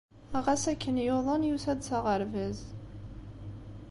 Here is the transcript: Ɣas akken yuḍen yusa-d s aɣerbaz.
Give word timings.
Ɣas 0.45 0.63
akken 0.71 0.95
yuḍen 1.05 1.47
yusa-d 1.49 1.81
s 1.87 1.89
aɣerbaz. 1.97 2.59